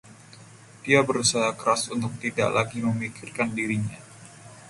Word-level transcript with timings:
Dia 0.83 0.99
berusaha 1.07 1.49
keras 1.59 1.83
untuk 1.95 2.13
tidak 2.23 2.49
lagi 2.57 2.79
memikirkan 2.87 3.49
dirinya. 3.57 3.99